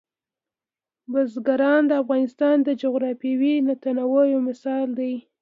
[1.11, 5.13] بزګان د افغانستان د جغرافیوي تنوع یو مثال دی.